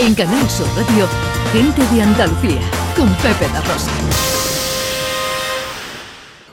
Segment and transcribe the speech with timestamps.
[0.00, 1.06] En Canal Sur Radio,
[1.52, 2.62] Gente de Andalucía,
[2.96, 3.90] con Pepe La Rosa.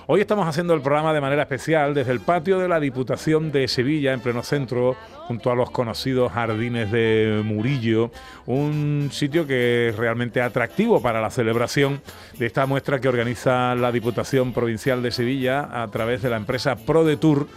[0.05, 3.69] Hoy estamos haciendo el programa de manera especial desde el patio de la Diputación de
[3.69, 4.97] Sevilla, en pleno centro,
[5.27, 8.11] junto a los conocidos jardines de Murillo,
[8.47, 12.01] un sitio que es realmente atractivo para la celebración
[12.37, 16.75] de esta muestra que organiza la Diputación Provincial de Sevilla a través de la empresa
[16.75, 17.47] ProDetour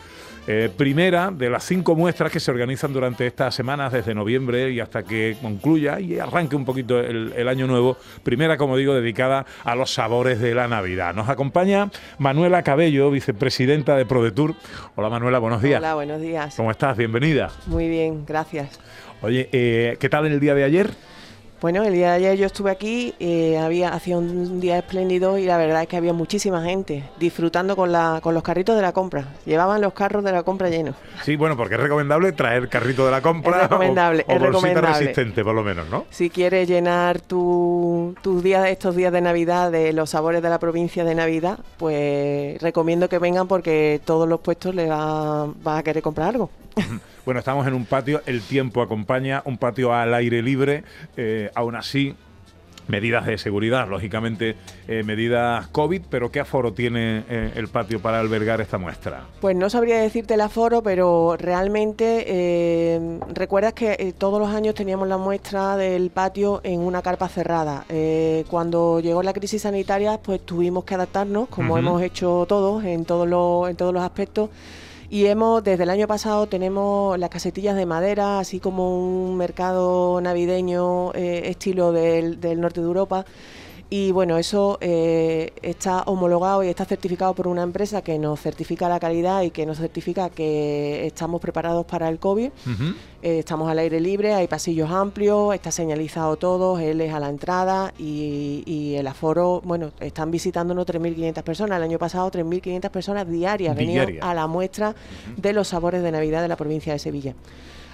[0.53, 4.81] eh, primera de las cinco muestras que se organizan durante estas semanas, desde noviembre y
[4.81, 7.97] hasta que concluya y arranque un poquito el, año nuevo.
[8.25, 11.15] Primera, como digo, dedicada a los sabores de la Navidad.
[11.15, 14.57] Nos acompaña Manuela Cabello, vicepresidenta de ProDetour.
[14.97, 15.79] Hola Manuela, buenos días.
[15.79, 16.57] Hola, buenos días.
[16.57, 16.97] ¿Cómo estás?
[16.97, 17.51] Bienvenida.
[17.67, 18.81] Muy bien, gracias.
[19.23, 20.91] Oye, eh, ¿qué tal el día de ayer?
[21.61, 25.45] Bueno, el día de ayer yo estuve aquí, eh, había hacía un día espléndido y
[25.45, 28.93] la verdad es que había muchísima gente disfrutando con, la, con los carritos de la
[28.93, 29.27] compra.
[29.45, 30.95] Llevaban los carros de la compra llenos.
[31.23, 33.57] Sí, bueno, porque es recomendable traer carrito de la compra.
[33.57, 34.89] Es recomendable, o, es recomendable.
[34.89, 36.07] resistente, por lo menos, ¿no?
[36.09, 40.59] Si quieres llenar tus tu días, estos días de Navidad de los sabores de la
[40.59, 46.03] provincia de Navidad, pues recomiendo que vengan porque todos los puestos le va a querer
[46.03, 46.49] comprar algo.
[47.25, 50.85] Bueno, estamos en un patio, el tiempo acompaña, un patio al aire libre,
[51.17, 52.15] eh, aún así
[52.89, 54.57] medidas de seguridad, lógicamente
[54.89, 59.27] eh, medidas COVID, pero ¿qué aforo tiene eh, el patio para albergar esta muestra?
[59.41, 62.99] Pues no sabría decirte el aforo, pero realmente
[63.33, 67.85] recuerdas que todos los años teníamos la muestra del patio en una carpa cerrada.
[68.49, 73.29] cuando llegó la crisis sanitaria, pues tuvimos que adaptarnos, como hemos hecho todos en todos
[73.29, 74.51] los, en todos los aspectos
[75.11, 80.21] y hemos, desde el año pasado, tenemos las casetillas de madera, así como un mercado
[80.21, 83.27] navideño eh, estilo del, del norte de Europa
[83.93, 88.89] y bueno, eso eh, está homologado y está certificado por una empresa que nos certifica
[88.89, 92.51] la calidad y que nos certifica que estamos preparados para el COVID.
[93.23, 97.29] Eh, estamos al aire libre, hay pasillos amplios, está señalizado todo, él es a la
[97.29, 101.79] entrada y, el aforo, bueno, están visitándonos 3.500 personas.
[101.79, 104.95] El año pasado 3.500 personas diarias venían a la muestra
[105.37, 107.35] de los sabores de Navidad de la provincia de Sevilla.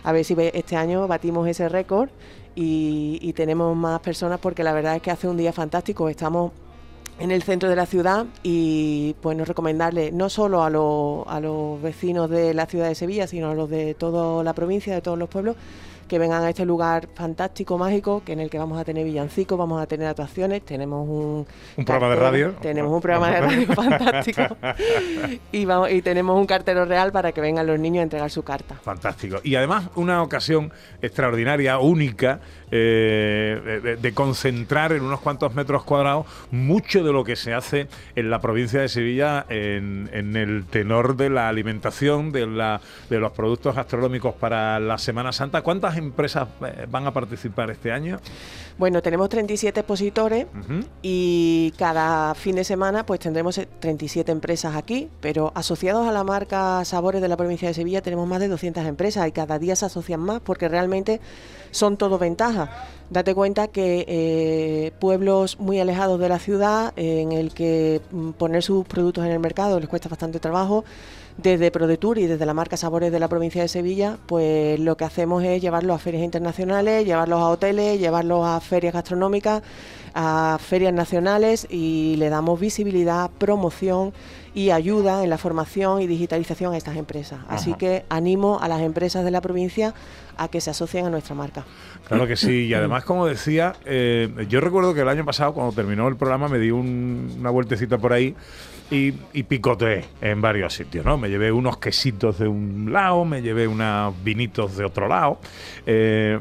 [0.03, 2.11] A ver si este año batimos ese récord
[2.55, 6.09] y, tenemos más personas porque la verdad es que hace un día fantástico.
[6.09, 6.53] Estamos
[7.19, 11.83] en el centro de la ciudad y pues nos recomendarle no solo a, a los
[11.83, 15.19] vecinos de la ciudad de Sevilla, sino a los de toda la provincia, de todos
[15.19, 15.57] los pueblos,
[16.09, 19.59] que vengan a este lugar fantástico, mágico, que en el que vamos a tener villancicos,
[19.59, 21.47] vamos a tener actuaciones, tenemos un...
[21.77, 22.55] Un programa de radio.
[22.61, 24.43] Tenemos un programa de radio fantástico.
[25.53, 28.43] y, vamos, y tenemos un cartero real para que vengan los niños a entregar su
[28.43, 28.77] carta.
[28.77, 29.39] Fantástico.
[29.43, 30.73] Y además una ocasión
[31.03, 32.41] extraordinaria, única,
[32.71, 38.29] eh, de, concentrar en unos cuantos metros cuadrados mucho de lo que se hace en
[38.29, 43.77] la provincia de Sevilla en, el tenor de la alimentación, de, la, de los productos
[43.77, 45.63] gastronómicos para la Semana Santa.
[45.63, 48.19] ¿Cuántas empresas eh, van a participar este año?
[48.79, 50.47] Bueno, tenemos 37 expositores
[51.01, 56.85] y cada fin de semana pues tendremos 37 empresas aquí, pero asociados a la marca
[56.85, 59.87] Sabores de la provincia de Sevilla tenemos más de 200 empresas y cada día se
[59.87, 61.21] asocian más porque realmente
[61.71, 62.69] son todo ventajas.
[63.09, 68.63] Date cuenta que eh, pueblos muy alejados de la ciudad, en el que mm, poner
[68.63, 70.85] sus productos en el mercado les cuesta bastante trabajo,
[71.37, 75.05] desde ProDetour y desde la marca Sabores de la provincia de Sevilla, pues lo que
[75.05, 79.63] hacemos es llevarlos a ferias internacionales, llevarlos a hoteles, llevarlos a ferias gastronómicas,
[80.15, 84.15] a ferias nacionales y le damos visibilidad, promoción
[84.57, 87.41] y ayuda en la formación y digitalización a estas empresas.
[87.47, 89.93] Así que animo a las empresas de la provincia
[90.39, 91.67] a que se asocien a nuestra marca.
[92.09, 95.75] Claro que sí, y además, como decía, eh, yo recuerdo que el año pasado, cuando
[95.75, 98.35] terminó el programa, me di una vueltecita por ahí
[98.91, 101.19] y, y, picoteé en varios sitios, ¿no?
[101.19, 105.39] Me llevé unos quesitos de un lado, me llevé unos vinitos de otro lado.
[105.85, 106.41] Eh,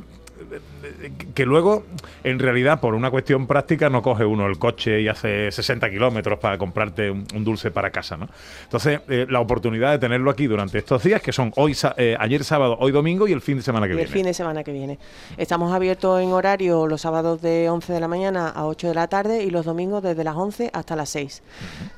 [1.34, 1.84] que luego,
[2.24, 6.40] en realidad, por una cuestión práctica, no coge uno el coche y hace 60 kilómetros
[6.40, 8.28] para comprarte un, dulce para casa, ¿no?
[8.64, 12.44] Entonces, eh, la oportunidad de tenerlo aquí durante estos días, que son hoy eh, ayer
[12.44, 14.04] sábado, hoy domingo y el fin de semana que viene.
[14.04, 15.00] El fin de semana que viene.
[15.38, 19.08] Estamos abiertos en horario los sábados de 11 de la mañana a 8 de la
[19.08, 21.44] tarde y los domingos desde las 11 hasta las 6.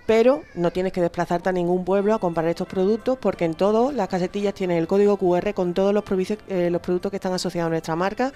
[0.05, 3.93] Pero no tienes que desplazarte a ningún pueblo a comprar estos productos porque en todas
[3.93, 6.03] las casetillas tienen el código QR con todos los,
[6.49, 8.31] eh, los productos que están asociados a nuestra marca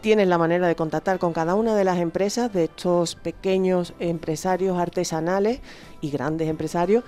[0.00, 4.78] tienes la manera de contactar con cada una de las empresas de estos pequeños empresarios
[4.78, 5.60] artesanales
[6.00, 7.04] y grandes empresarios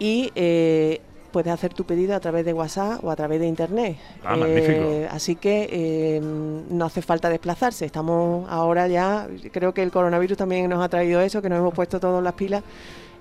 [0.00, 1.00] y eh,
[1.30, 3.98] puedes hacer tu pedido a través de WhatsApp o a través de Internet.
[4.24, 7.84] Ah, eh, así que eh, no hace falta desplazarse.
[7.84, 11.74] Estamos ahora ya, creo que el coronavirus también nos ha traído eso, que nos hemos
[11.74, 12.64] puesto todas las pilas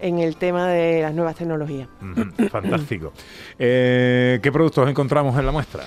[0.02, 1.90] en el tema de las nuevas tecnologías.
[2.50, 3.12] fantástico.
[3.58, 5.84] ¿Qué productos encontramos en la muestra?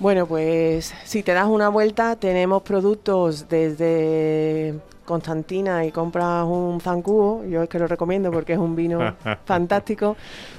[0.00, 4.74] Bueno, pues si te das una vuelta, tenemos productos desde
[5.10, 10.16] Constantina y compras un zancudo, yo es que lo recomiendo porque es un vino fantástico,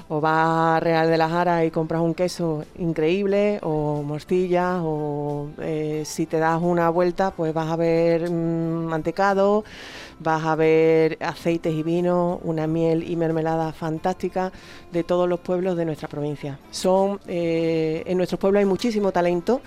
[0.09, 5.47] o vas a Real de la Jara y compras un queso increíble, o morcillas, o
[5.61, 9.63] eh, si te das una vuelta, pues vas a ver mm, mantecado,
[10.19, 14.51] vas a ver aceites y vinos, una miel y mermelada fantástica
[14.91, 16.59] de todos los pueblos de nuestra provincia.
[16.71, 19.61] Son, eh, en nuestros pueblos hay muchísimo talento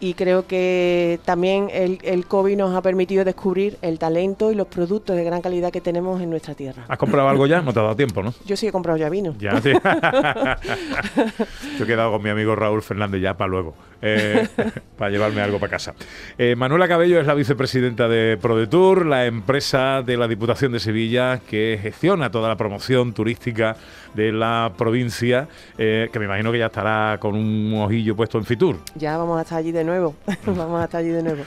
[0.00, 4.66] y creo que también el, el, COVID nos ha permitido descubrir el talento y los
[4.66, 6.84] productos de gran calidad que tenemos en nuestra tierra.
[6.88, 7.62] ¿Has comprado algo ya?
[7.62, 8.34] No te ha dado tiempo, ¿no?
[8.44, 9.34] Yo sí he comprado ya vino.
[9.38, 9.72] Ya, sí.
[11.78, 14.46] Yo he quedado con mi amigo Raúl Fernández ya para luego, eh,
[14.98, 15.94] para llevarme algo para casa.
[16.38, 21.40] Eh, Manuela Cabello es la vicepresidenta de ProDetour, la empresa de la Diputación de Sevilla
[21.48, 23.76] que gestiona toda la promoción turística
[24.14, 25.48] de la provincia,
[25.78, 28.78] eh, que me imagino que ya estará con un ojillo puesto en Fitur.
[28.94, 30.16] Ya vamos a estar allí de nuevo,
[30.46, 31.44] vamos a estar allí de nuevo.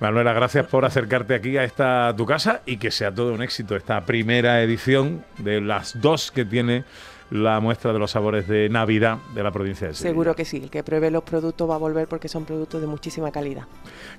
[0.00, 3.76] Manuela, gracias por acercarte aquí a esta tu casa y que sea todo un éxito
[3.76, 6.84] esta primera edición de las dos que tiene
[7.30, 10.10] la muestra de los sabores de Navidad de la provincia de Sevilla.
[10.10, 12.86] Seguro que sí, el que pruebe los productos va a volver porque son productos de
[12.86, 13.64] muchísima calidad.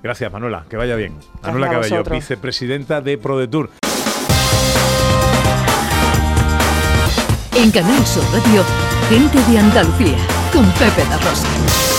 [0.02, 1.14] Gracias, Manuela, que vaya bien.
[1.42, 3.70] Manuela Cabello, vicepresidenta de ProDetour.
[7.54, 8.64] En Canal Sur Radio,
[9.08, 10.16] gente de Andalucía,
[10.52, 11.91] con Pepe La Rosa.